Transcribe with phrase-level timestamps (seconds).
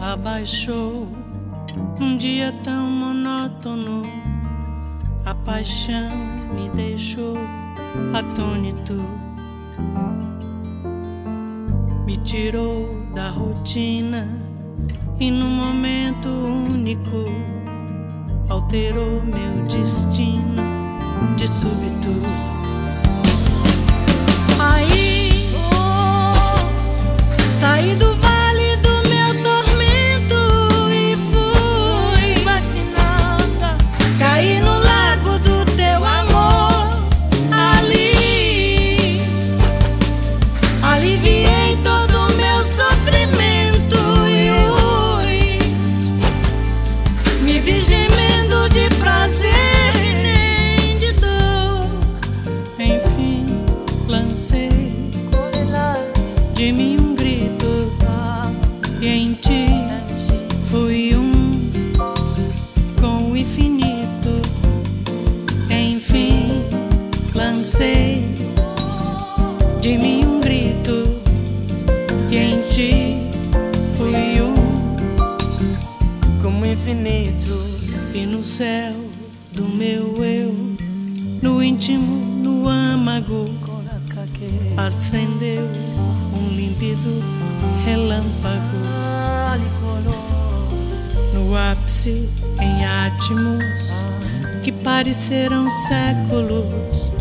[0.00, 1.08] abaixou
[1.98, 4.02] num dia tão monótono.
[5.24, 6.10] A paixão
[6.54, 7.34] me deixou
[8.14, 9.00] atônito,
[12.04, 14.28] me tirou da rotina
[15.18, 17.24] e num momento único
[18.48, 20.62] alterou meu destino
[21.36, 22.71] de súbito.
[59.02, 59.66] E em ti
[60.70, 61.50] fui um
[63.00, 64.30] com o infinito.
[65.68, 66.62] Enfim,
[67.34, 68.24] lancei
[69.80, 71.20] de mim um grito
[72.30, 73.16] e em ti
[73.98, 74.54] fui um
[76.40, 77.60] como infinito.
[78.14, 78.94] e no céu
[79.52, 80.54] do meu eu,
[81.42, 82.14] no íntimo,
[82.44, 83.44] no âmago,
[84.76, 85.68] acendeu
[86.38, 87.22] um límpido
[87.84, 88.71] relâmpago.
[92.04, 94.04] Em átimos
[94.64, 97.12] que pareceram séculos,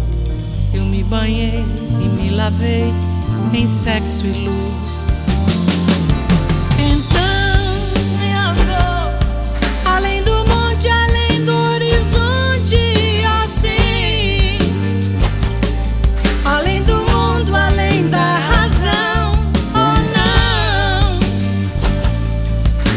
[0.74, 1.62] eu me banhei
[2.04, 2.92] e me lavei
[3.54, 5.01] em sexo e luz.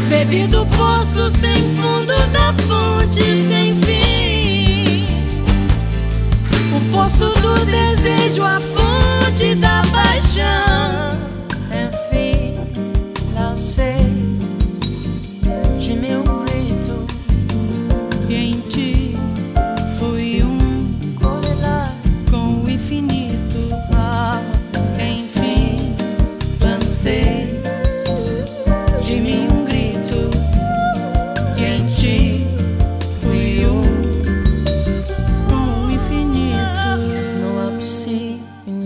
[0.09, 5.07] Bebi do poço sem fundo da fonte sem fim,
[6.75, 11.15] o poço do desejo, a fonte da paixão.
[11.71, 12.59] Enfim,
[13.33, 13.97] lancei
[15.79, 16.34] de meu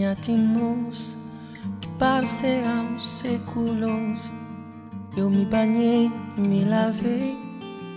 [0.06, 1.18] átimos
[1.82, 4.32] que parecerão séculos.
[5.18, 7.38] Eu me banhei me lavei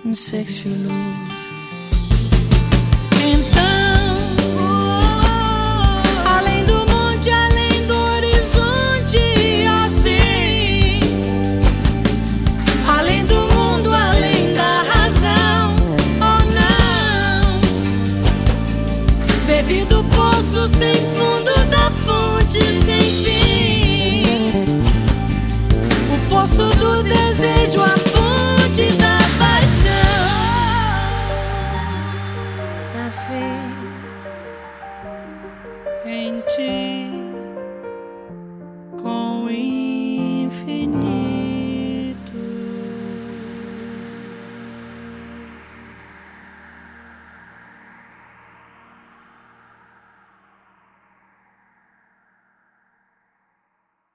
[0.05, 1.52] em sexo luz.